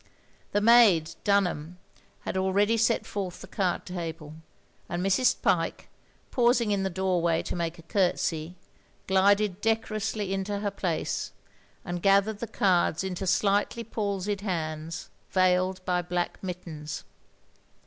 The 0.51 0.61
maid, 0.61 1.13
Dunham, 1.23 1.77
had 2.21 2.35
already 2.35 2.75
set 2.75 3.05
forth 3.05 3.39
the 3.39 3.45
card 3.45 3.85
table, 3.85 4.33
and 4.89 5.05
Mrs. 5.05 5.39
Pyke, 5.39 5.89
pausing 6.31 6.71
in 6.71 6.81
the 6.81 6.89
doorway 6.89 7.43
to 7.43 7.55
make 7.55 7.77
a 7.77 7.83
curtsey, 7.83 8.55
glided 9.05 9.61
decorously 9.61 10.33
into 10.33 10.57
her 10.61 10.71
place, 10.71 11.33
and 11.85 12.01
gathered 12.01 12.39
the 12.39 12.47
cards 12.47 13.03
into 13.03 13.27
slightly 13.27 13.83
palsied 13.83 14.41
hands, 14.41 15.11
veiled 15.29 15.85
by 15.85 16.01
black 16.01 16.41
mittens. 16.41 17.03